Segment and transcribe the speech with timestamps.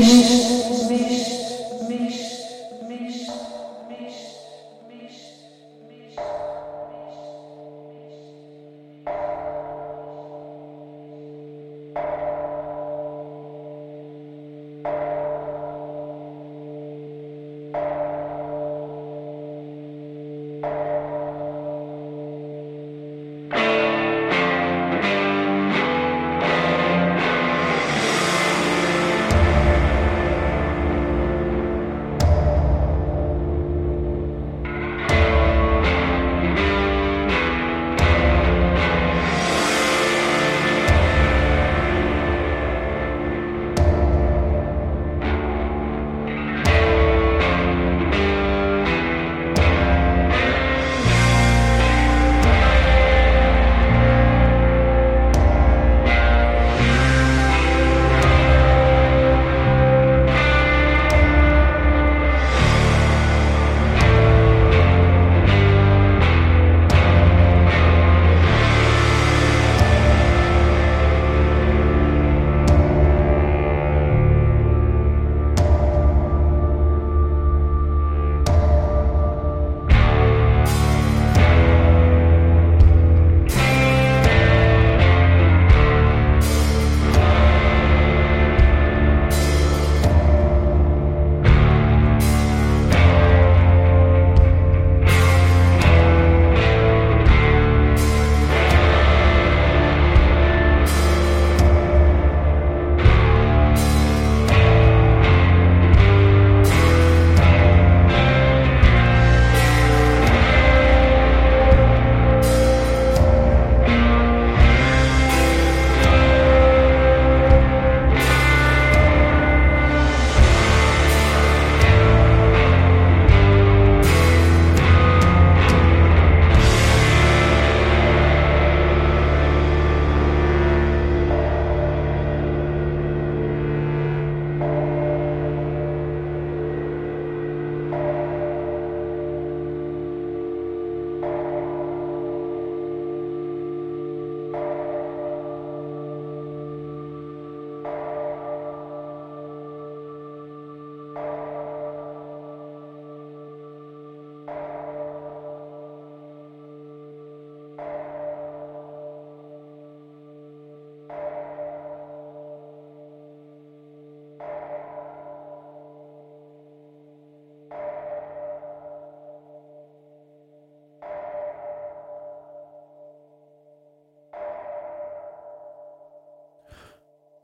[0.00, 0.59] Música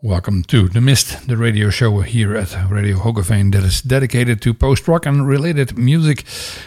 [0.06, 4.54] Welcome to The Mist, the radio show here at Radio Hogeveen that is dedicated to
[4.54, 6.22] post rock and related music.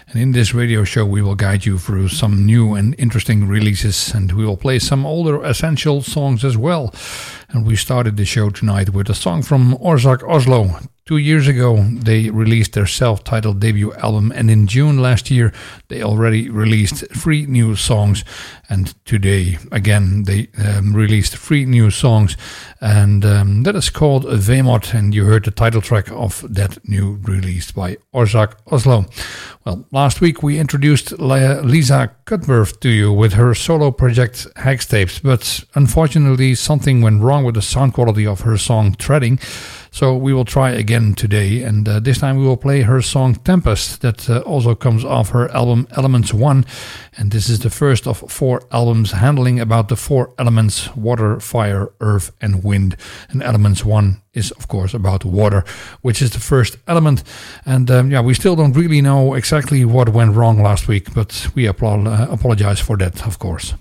[0.10, 4.14] And in this radio show, we will guide you through some new and interesting releases,
[4.14, 6.94] and we will play some older essential songs as well.
[7.48, 10.78] And we started the show tonight with a song from Orsak Oslo,
[11.10, 15.52] Two years ago, they released their self titled debut album, and in June last year,
[15.88, 18.24] they already released three new songs.
[18.70, 22.38] And today, again, they um, released three new songs,
[22.80, 24.94] and um, that is called Vemod.
[24.94, 29.06] And you heard the title track of that new release by Orsak Oslo.
[29.66, 35.64] Well, last week we introduced Lisa Cuthbert to you with her solo project Hextapes, but
[35.74, 39.40] unfortunately, something went wrong with the sound quality of her song Treading.
[40.00, 43.36] So we will try again today, and uh, this time we will play her song
[43.36, 46.66] Tempest, that uh, also comes off her album Elements 1.
[47.18, 51.92] And this is the first of four albums handling about the four elements water, fire,
[52.00, 52.96] earth, and wind.
[53.30, 55.66] And Elements 1 is, of course, about water,
[56.00, 57.22] which is the first element.
[57.66, 61.50] And um, yeah, we still don't really know exactly what went wrong last week, but
[61.56, 63.74] we uh, apologize for that, of course.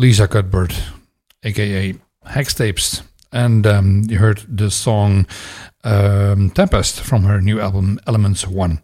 [0.00, 0.82] Lisa Cuthbert,
[1.44, 3.02] aka Hex Tapes.
[3.32, 5.26] And um, you heard the song
[5.82, 8.80] um, Tempest from her new album Elements 1.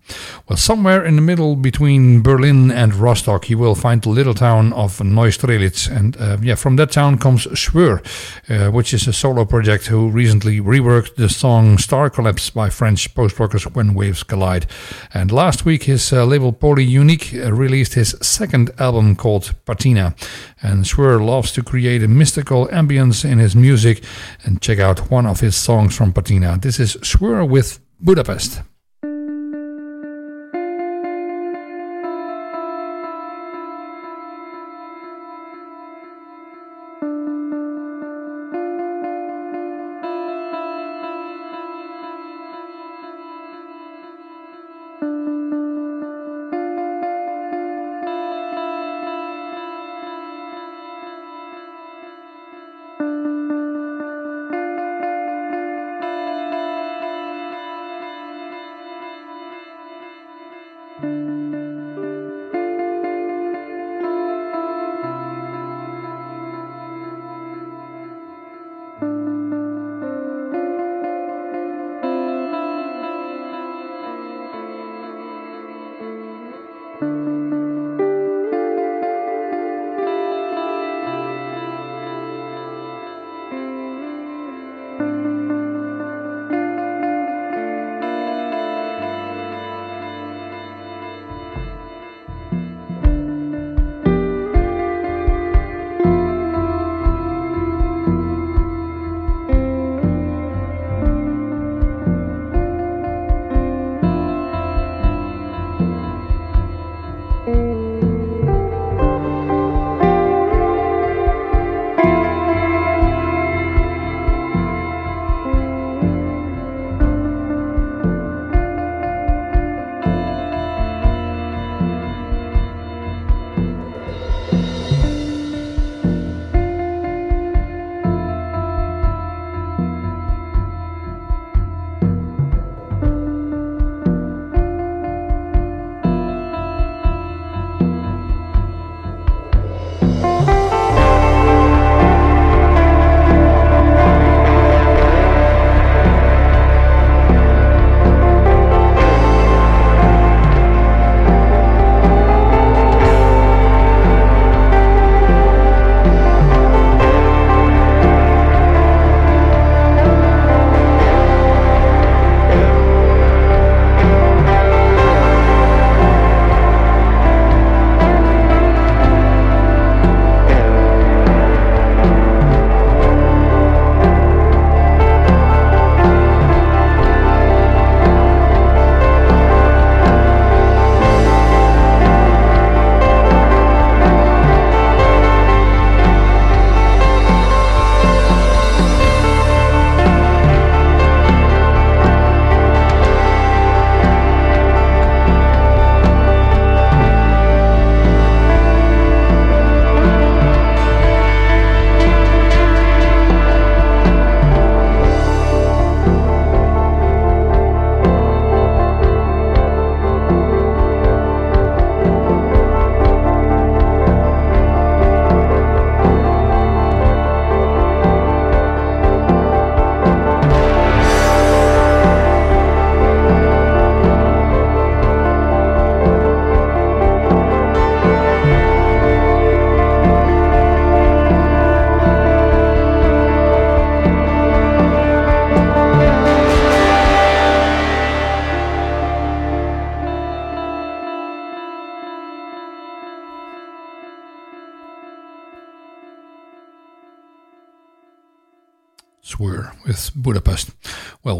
[0.48, 4.72] Well, somewhere in the middle between Berlin and Rostock, you will find the little town
[4.72, 5.94] of Neustrelitz.
[5.94, 8.00] And uh, yeah, from that town comes Swœr,
[8.48, 13.14] uh, which is a solo project who recently reworked the song Star Collapse by French
[13.14, 14.66] post rockers When Waves Collide.
[15.12, 20.14] And last week, his uh, label Polyunique uh, released his second album called Patina.
[20.62, 24.02] And Swœr loves to create a mystical ambience in his music.
[24.44, 26.58] And check out one of his songs from Patina.
[26.58, 28.56] This is Swœr with Budapest.
[28.56, 28.75] Budapest.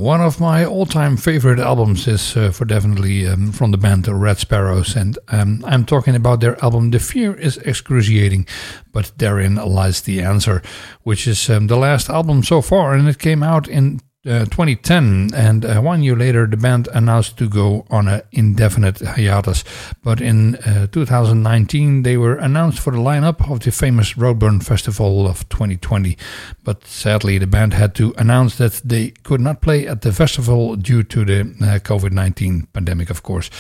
[0.07, 4.39] One of my all-time favorite albums is uh, for definitely um, from the band Red
[4.39, 8.47] Sparowes, and um, I'm talking about their album "The Fear Is Excruciating,"
[8.93, 10.63] but therein lies the answer,
[11.03, 15.31] which is um, the last album so far, and it came out in uh, 2010,
[15.35, 19.65] and uh, one year later, the band announced to go on an indefinite hiatus.
[20.03, 25.27] But in uh, 2019, they were announced for the lineup of the famous Roadburn Festival
[25.27, 26.17] of 2020.
[26.65, 30.77] But sadly, the band had to announce that they could not play at the festival
[30.77, 33.51] due to the uh, COVID 19 pandemic, of course.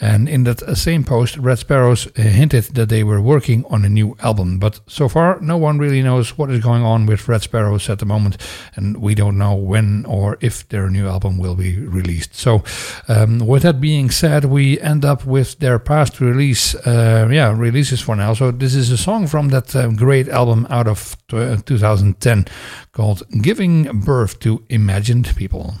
[0.00, 3.88] And in that same post, Red Sparowes uh, hinted that they were working on a
[3.88, 4.58] new album.
[4.58, 7.98] But so far, no one really knows what is going on with Red Sparowes at
[7.98, 8.36] the moment,
[8.76, 12.34] and we don't know when or if their new album will be released.
[12.34, 12.62] So,
[13.08, 18.02] um, with that being said, we end up with their past release, uh, yeah, releases
[18.02, 18.34] for now.
[18.34, 22.44] So, this is a song from that uh, great album out of t- uh, 2010
[22.92, 25.76] called Giving Birth to Imagined People.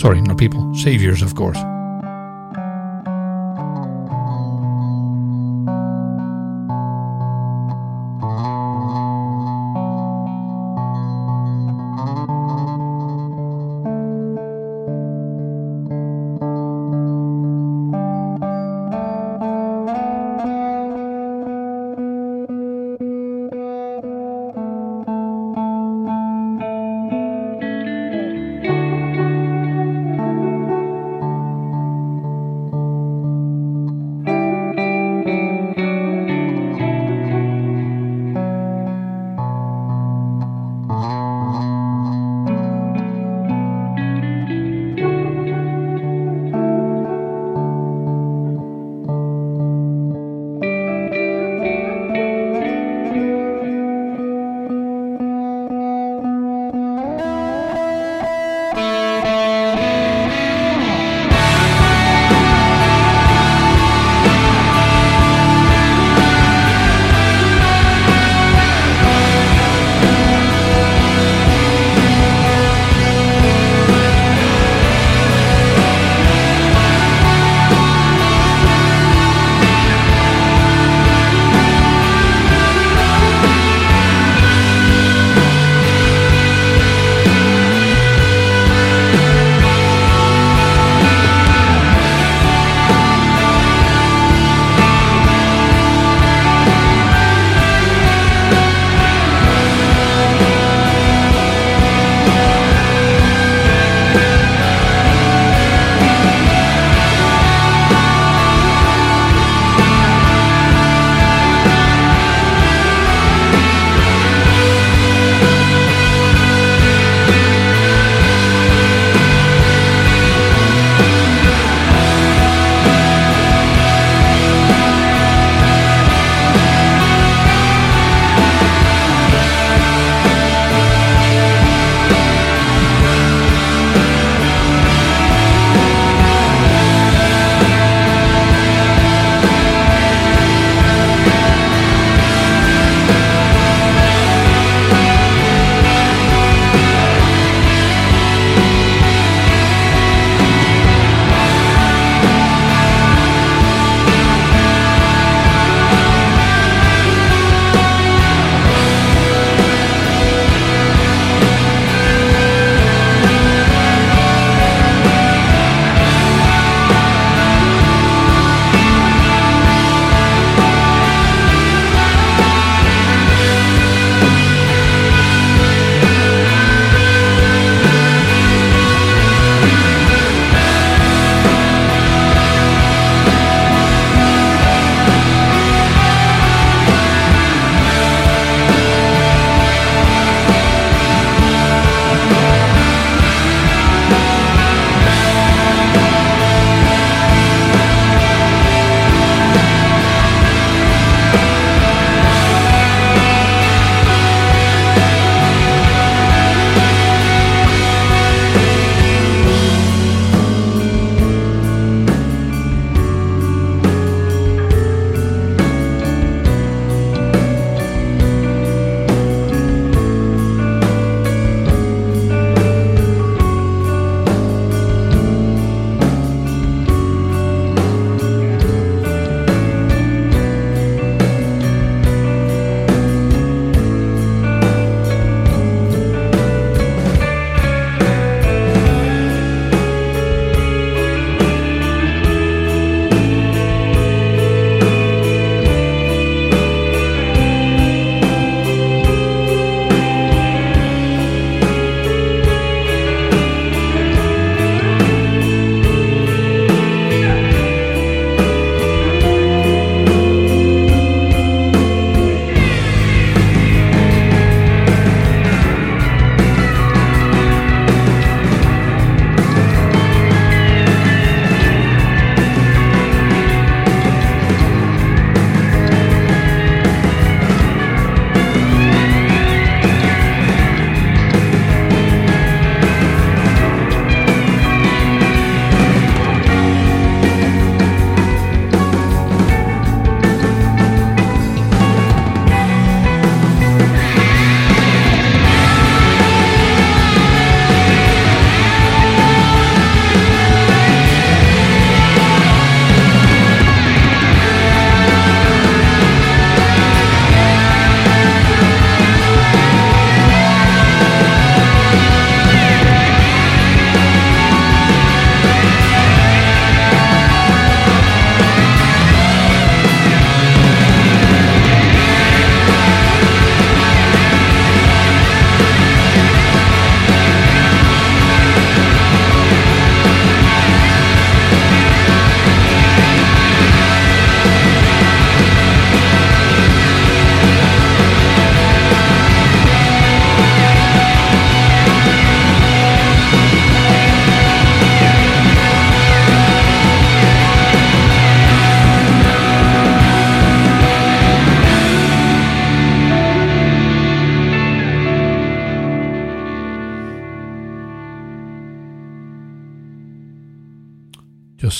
[0.00, 1.58] Sorry, not people, saviors, of course.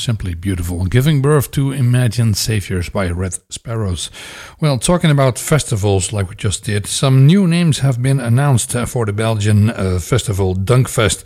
[0.02, 0.86] Simply beautiful.
[0.86, 4.10] Giving Birth to Imagined Saviors by Red Sparowes.
[4.60, 8.84] Well, talking about festivals like we just did, some new names have been announced uh,
[8.84, 11.22] for the Belgian uh, festival Dunkfest.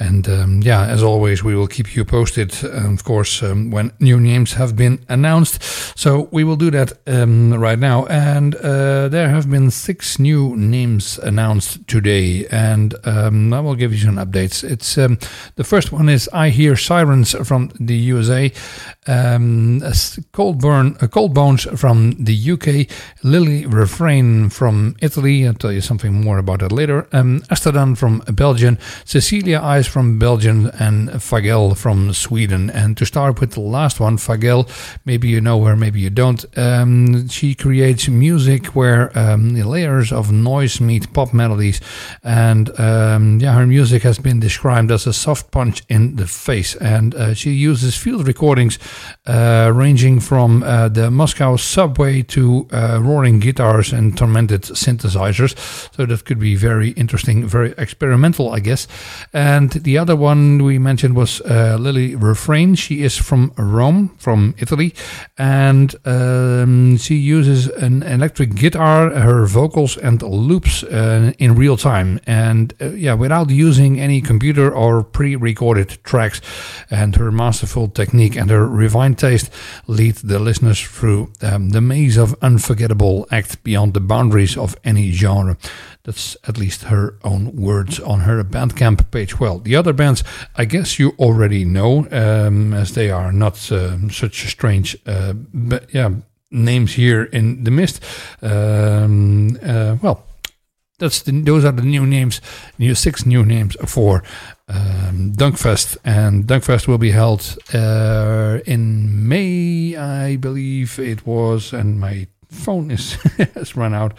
[0.00, 3.92] And um, yeah, as always, we will keep you posted, uh, of course, um, when
[4.00, 5.62] new names have been announced.
[5.96, 8.06] So we will do that um, right now.
[8.06, 12.48] And uh, there have been six new names announced today.
[12.50, 14.64] And um, I will give you some updates.
[14.64, 15.16] It's um,
[15.54, 18.52] The first one is I Hear Sirens from the USA
[19.06, 19.82] um,
[20.32, 22.88] Cold, Burn, uh, Cold Bones from the UK,
[23.22, 25.46] Lily Refrain from Italy.
[25.46, 27.06] I'll tell you something more about that later.
[27.12, 32.70] Um, Astodan from Belgium, Cecilia Eyes from Belgium, and Fagel from Sweden.
[32.70, 34.68] And to start with the last one, Fagel,
[35.04, 36.44] maybe you know her, maybe you don't.
[36.58, 41.80] Um, she creates music where um, layers of noise meet pop melodies,
[42.22, 46.74] and um, yeah, her music has been described as a soft punch in the face.
[46.76, 48.78] And uh, she uses field recordings
[49.26, 55.56] uh, ranging from uh, the Moscow subway to uh, roaring guitars and tormented synthesizers.
[55.94, 58.86] So that could be very interesting, very experimental, I guess.
[59.32, 62.74] And the other one we mentioned was uh, Lily Refrain.
[62.74, 64.94] She is from Rome, from Italy,
[65.38, 72.20] and um, she uses an electric guitar, her vocals, and loops in real time.
[72.26, 76.40] And yeah, without using any computer or pre recorded tracks.
[76.90, 79.50] And her masterful technique and her refined taste
[79.86, 85.12] lead the listeners through um, the maze of unforgettable act beyond the boundaries of any
[85.12, 85.56] genre.
[86.04, 89.40] That's at least her own words on her Bandcamp page.
[89.40, 90.22] Well, the other bands,
[90.54, 95.92] I guess you already know, um, as they are not uh, such strange, uh, but
[95.92, 96.10] yeah,
[96.50, 98.02] names here in the mist.
[98.40, 100.25] Um, uh, well,
[100.98, 102.40] that's the, those are the new names,
[102.78, 104.22] new six new names for
[104.68, 112.00] um, Dunkfest, and Dunkfest will be held uh, in May, I believe it was, and
[112.00, 113.14] my phone is
[113.54, 114.12] has run out.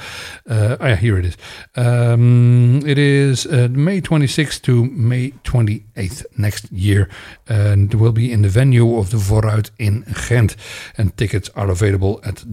[0.48, 1.38] Uh, oh yeah, here it is.
[1.76, 7.10] Um, it is uh, May 26th to May 28th next year,
[7.48, 10.56] and will be in the venue of the Vooruit in Ghent.
[10.98, 12.44] And tickets are available at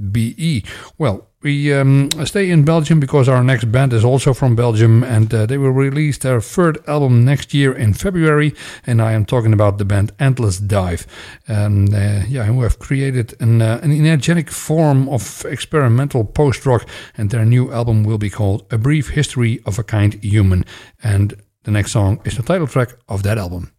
[0.00, 0.64] dunkfestival.be.
[0.98, 5.32] Well, we um, stay in Belgium because our next band is also from Belgium and
[5.34, 8.54] uh, they will release their third album next year in February.
[8.86, 11.04] And I am talking about the band Endless Dive.
[11.48, 16.86] And uh, yeah, who have created an, uh, an energetic form of experimental post rock.
[17.16, 20.64] And their new album will be called A Brief History of a Kind Human.
[21.02, 23.71] And the next song is the title track of that album.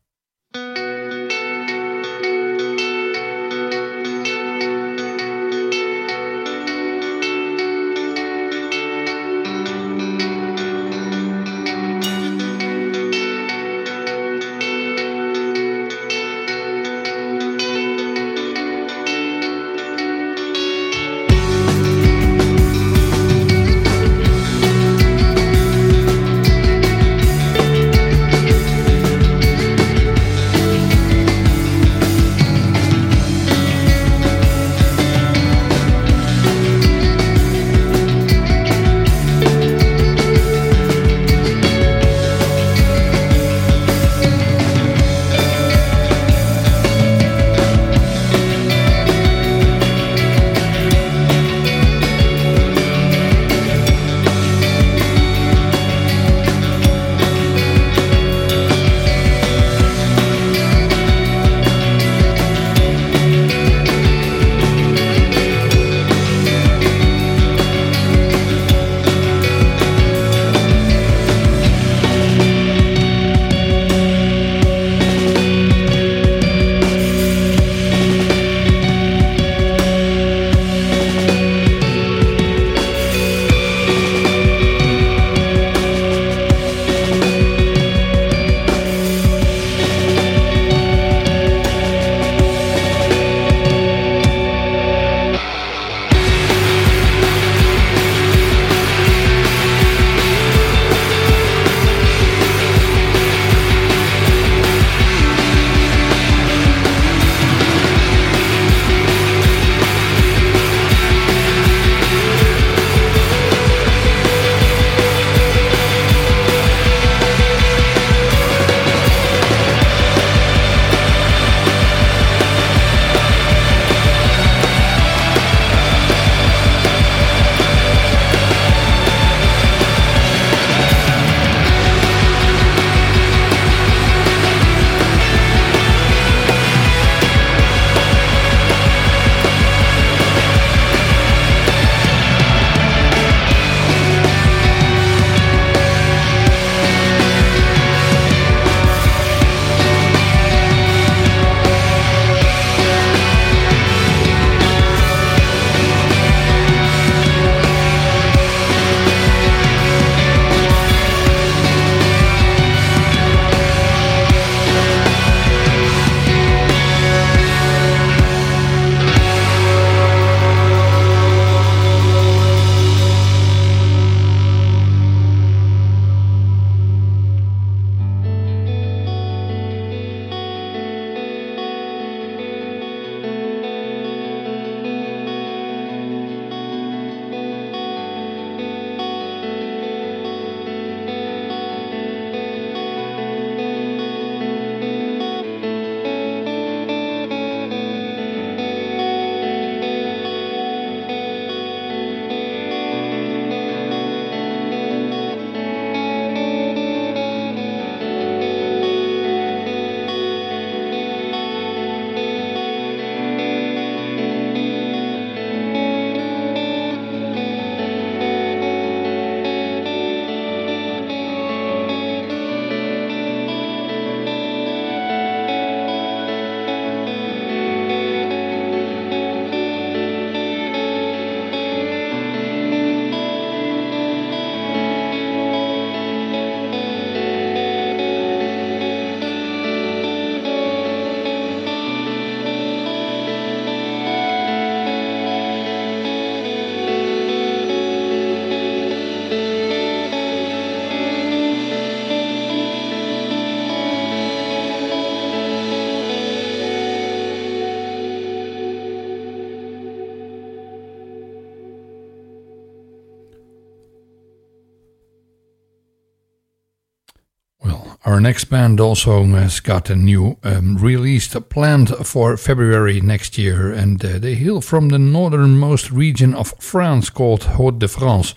[268.13, 273.73] Our next band also has got a new um, release planned for February next year,
[273.73, 278.35] and uh, they hail from the northernmost region of France called Haute de France.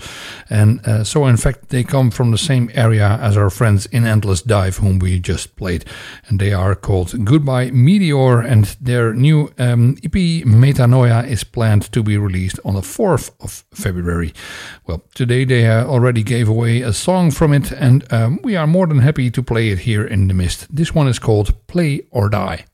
[0.48, 4.06] And uh, so, in fact, they come from the same area as our friends in
[4.06, 5.84] Endless Dive, whom we just played.
[6.28, 12.02] And they are called Goodbye Meteor, and their new um, EP Metanoia is planned to
[12.02, 14.32] be released on the 4th of February.
[14.86, 18.66] Well, today they uh, already gave away a song from it, and um, we are
[18.66, 20.66] more than happy to play it here in the mist.
[20.74, 22.64] This one is called Play or Die.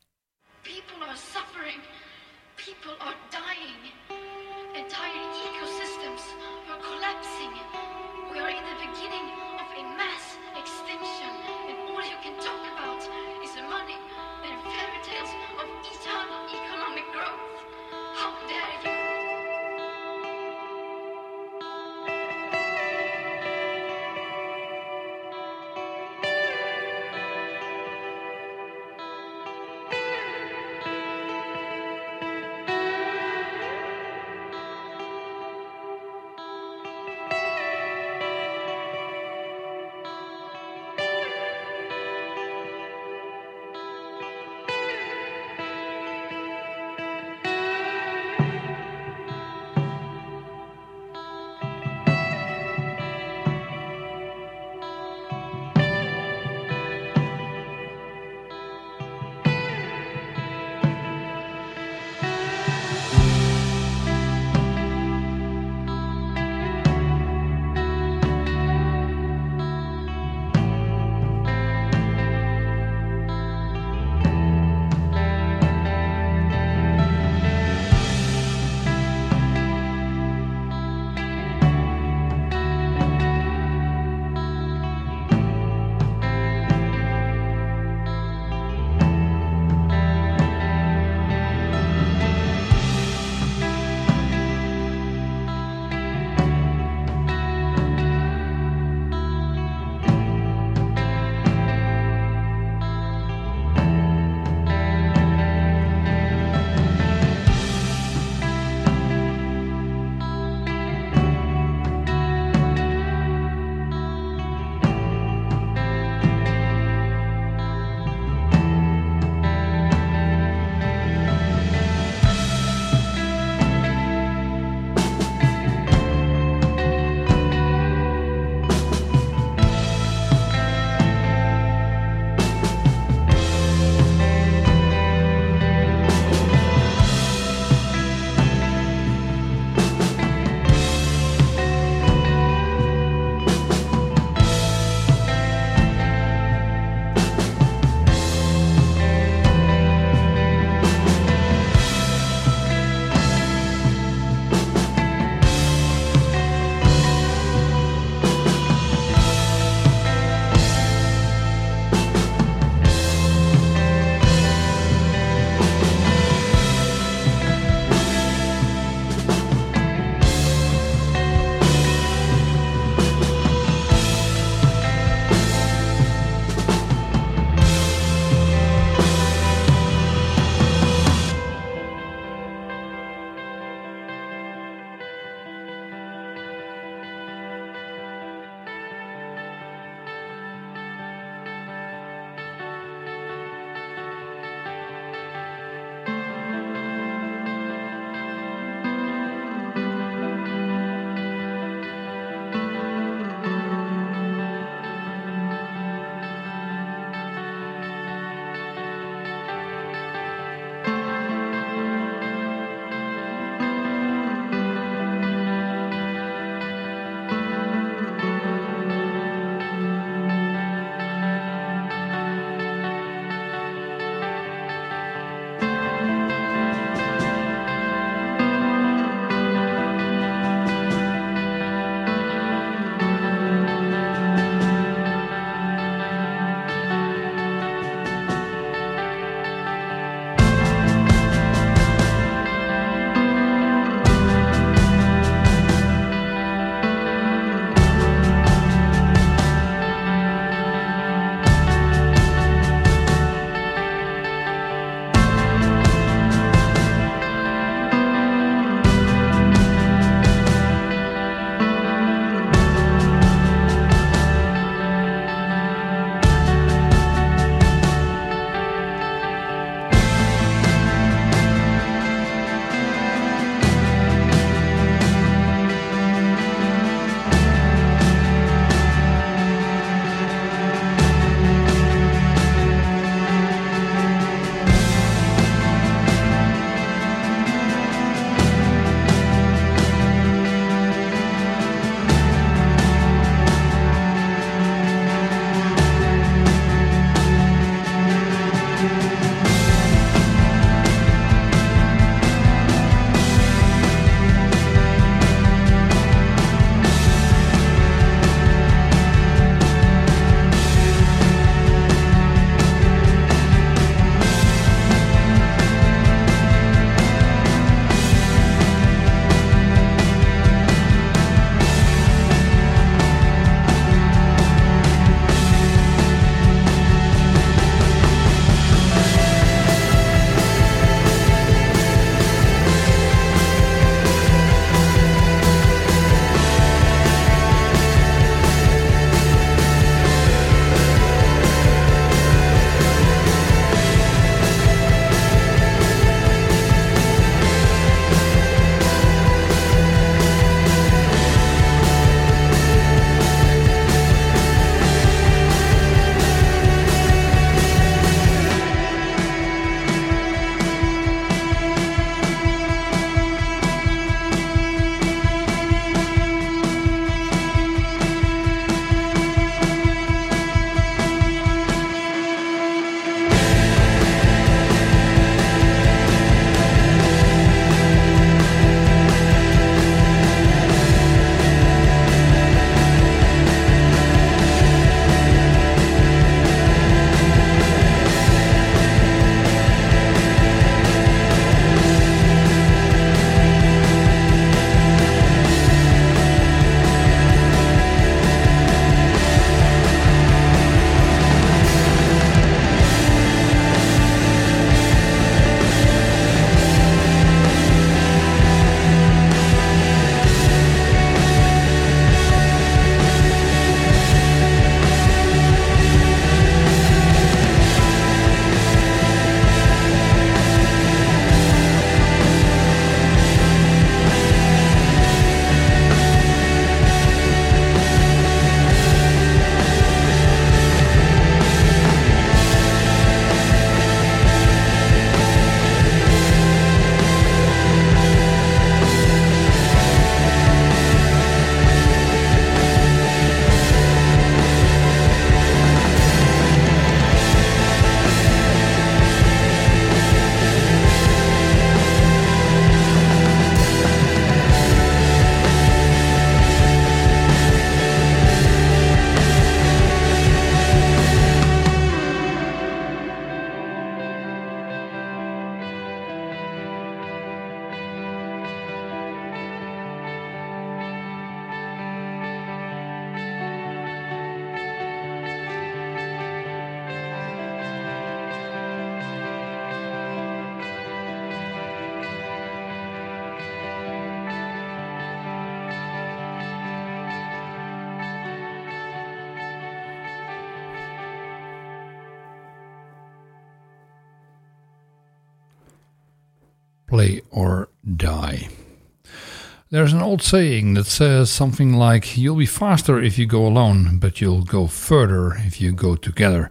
[499.73, 503.97] There's an old saying that says something like, You'll be faster if you go alone,
[503.97, 506.51] but you'll go further if you go together.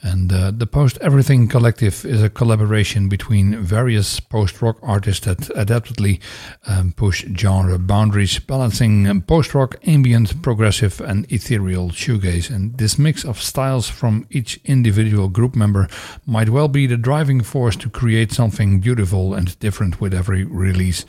[0.00, 5.50] And uh, the Post Everything Collective is a collaboration between various post rock artists that
[5.56, 6.20] adaptedly
[6.68, 12.48] um, push genre boundaries, balancing post rock, ambient, progressive, and ethereal shoegaze.
[12.48, 15.88] And this mix of styles from each individual group member
[16.24, 21.04] might well be the driving force to create something beautiful and different with every release.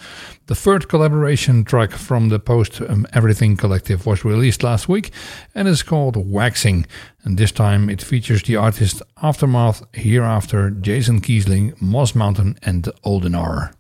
[0.48, 5.12] The third collaboration track from the Post um, Everything Collective was released last week
[5.54, 6.88] and is called Waxing.
[7.24, 13.74] And this time it features the artist Aftermath, Hereafter, Jason Kiesling, Moss Mountain, and Oldenar.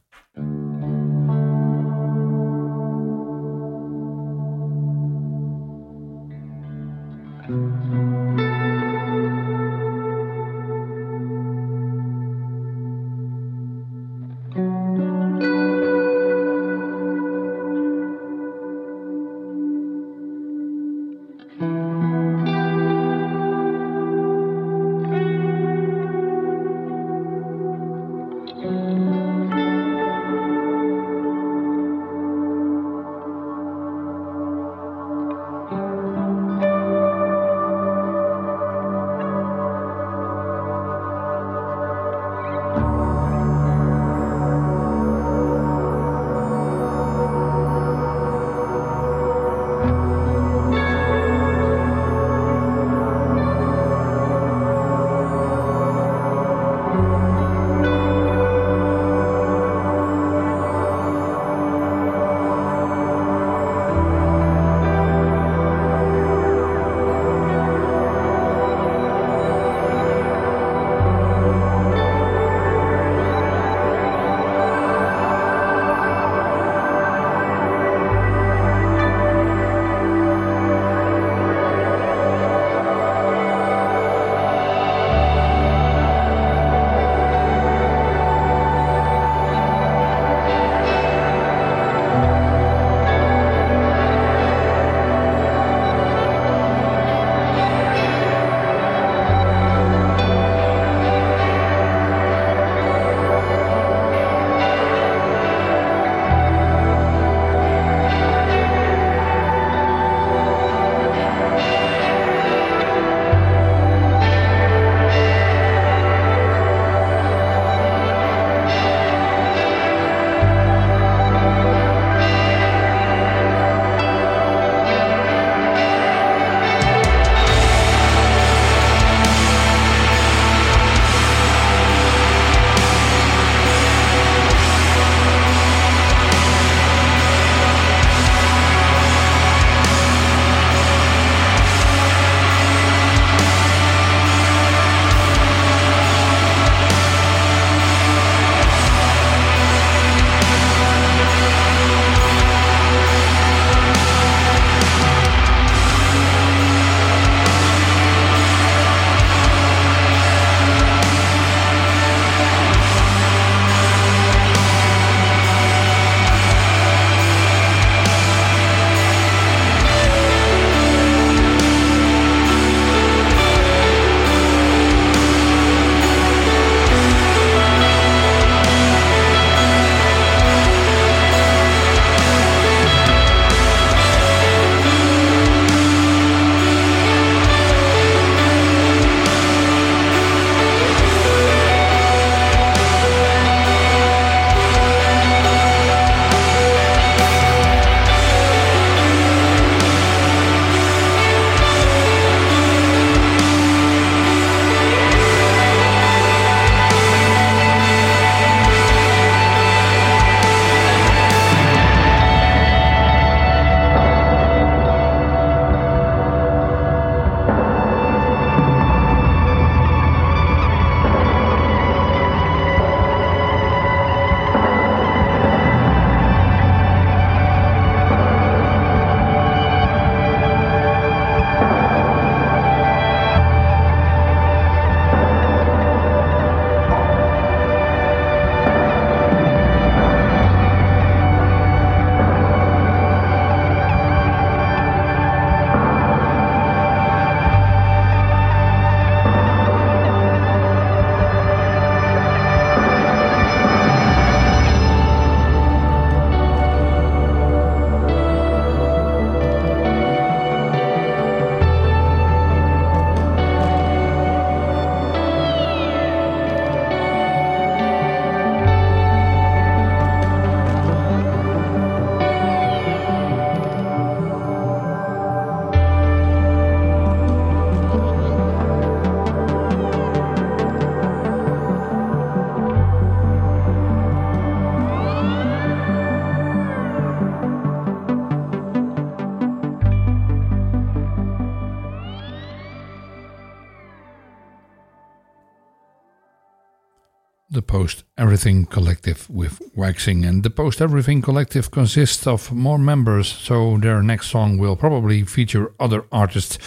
[298.39, 300.23] Everything Collective with Waxing.
[300.23, 305.25] And the Post Everything Collective consists of more members, so their next song will probably
[305.25, 306.57] feature other artists.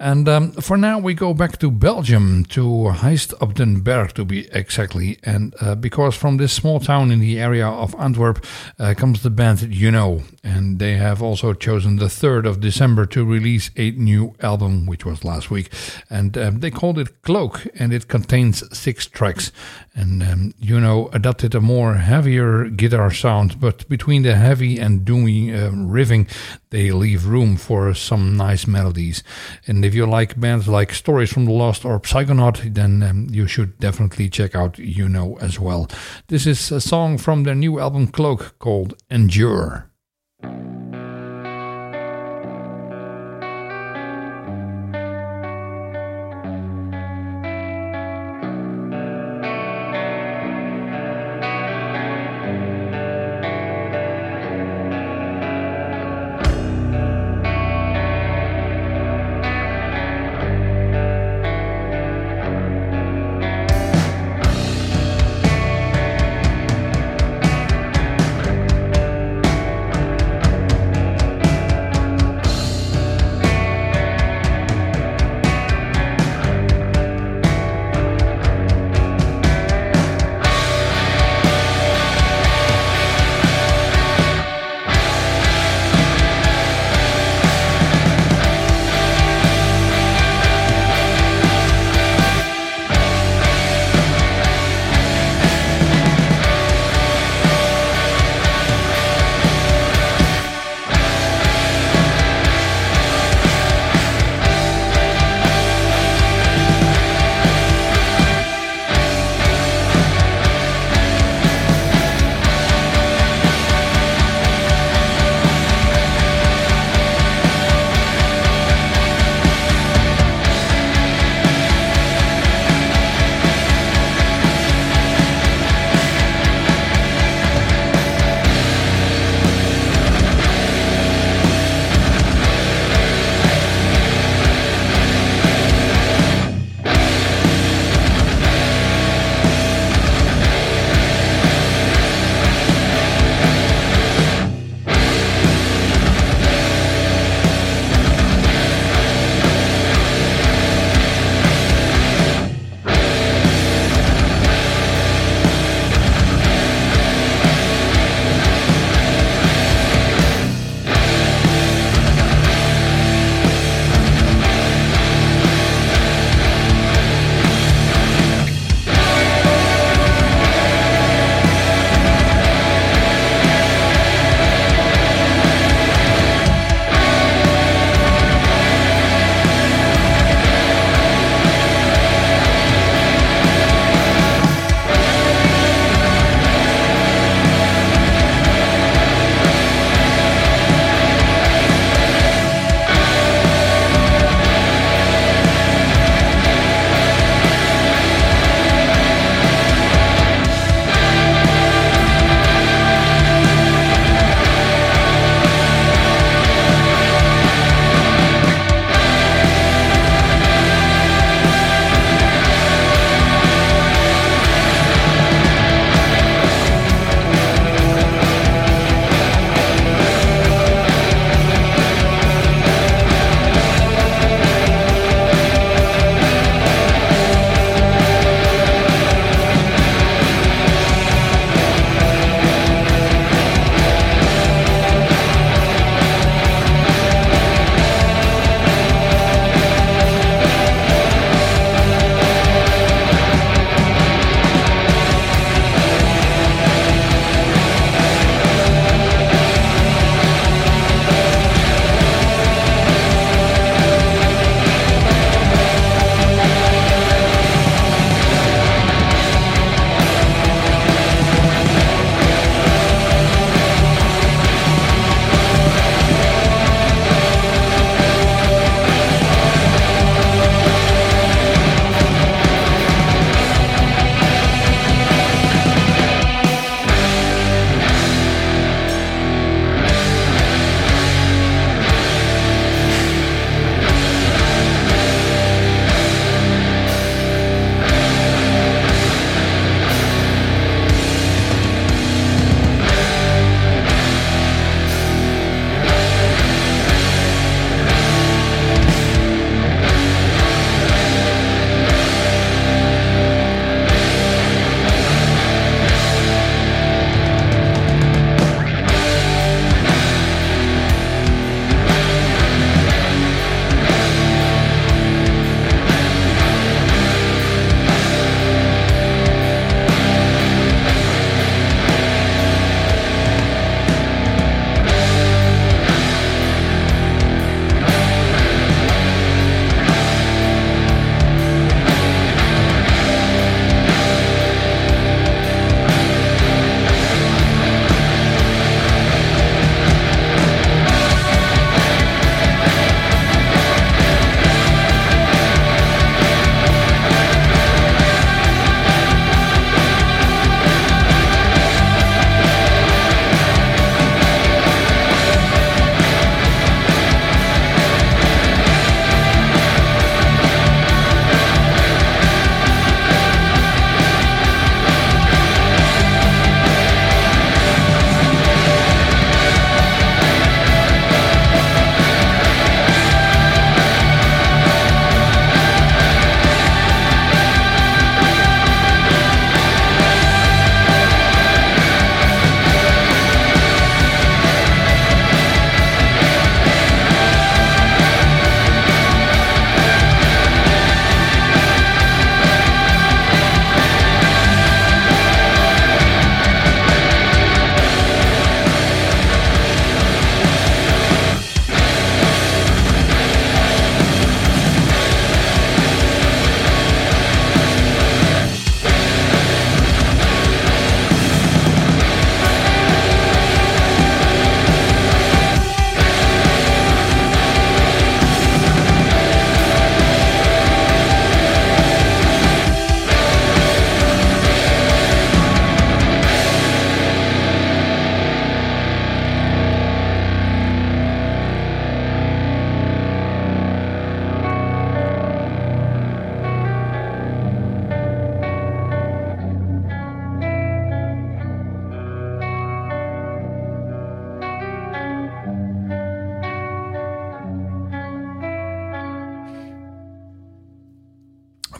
[0.00, 4.24] And um, for now, we go back to Belgium, to Heist op den Berg to
[4.24, 5.18] be exactly.
[5.22, 8.42] And uh, because from this small town in the area of Antwerp
[8.78, 10.22] uh, comes the band Juneau.
[10.42, 15.04] And they have also chosen the 3rd of December to release a new album, which
[15.04, 15.70] was last week.
[16.08, 19.52] And um, they called it Cloak, and it contains six tracks.
[19.94, 25.52] And um, Juneau adopted a more heavier guitar sound, but between the heavy and doomy
[25.62, 26.26] um, riffing,
[26.70, 29.22] they leave room for some nice melodies.
[29.66, 33.46] And if you like bands like Stories from the Lost or Psychonaut, then um, you
[33.46, 35.88] should definitely check out Juneau as well.
[36.28, 39.90] This is a song from their new album Cloak called Endure.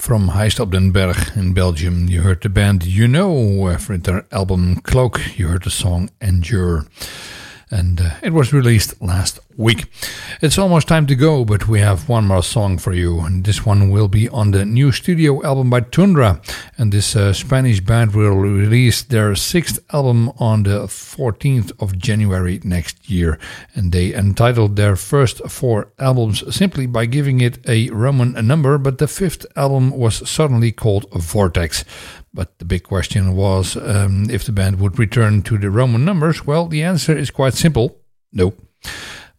[0.01, 4.25] From Heist op den Berg in Belgium, you heard the band Juneau eh, for their
[4.31, 5.21] album Cloak.
[5.37, 6.87] You heard the song Endure
[7.71, 9.87] and uh, it was released last week.
[10.41, 13.65] It's almost time to go, but we have one more song for you, and this
[13.65, 16.43] one will be on the new studio album by Toundra.
[16.79, 22.61] And this uh, Spanish band will release their sixth album on the 14th of January
[22.65, 23.39] next year,
[23.75, 28.99] and they entitled their first four albums simply by giving it a Roman number, but
[28.99, 31.85] the fifth album was suddenly called Vortex.
[32.33, 36.47] But the big question was um, if the band would return to the Roman numbers.
[36.47, 38.01] Well, the answer is quite simple
[38.33, 38.55] no.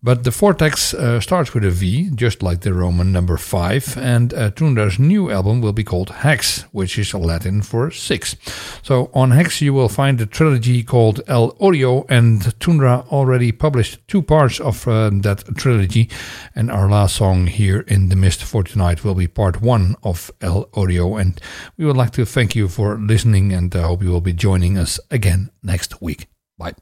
[0.04, 4.34] But the Vortex uh, starts with a V, just like the Roman number 5, and
[4.34, 8.36] uh, Toundra's new album will be called Hex, which is Latin for 6.
[8.82, 14.00] So on Hex you will find the trilogy called El Odio, and Tundra already published
[14.08, 16.10] two parts of uh, that trilogy,
[16.56, 20.32] and our last song here in The Mist for tonight will be part 1 of
[20.42, 21.40] El Odio, and
[21.78, 24.80] we would like to thank you for listening, and I hope you will be joining
[24.80, 26.26] us again next week.
[26.58, 26.74] Bye.